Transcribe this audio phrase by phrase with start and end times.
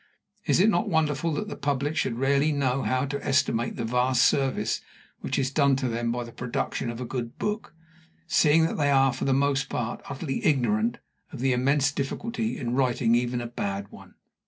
[0.47, 4.23] It is not wonderful that the public should rarely know how to estimate the vast
[4.25, 4.81] service
[5.19, 7.75] which is done to them by the production of a good book,
[8.25, 10.97] seeing that they are, for the most part, utterly ignorant
[11.31, 14.15] of the immense difficulty of writing even a bad one.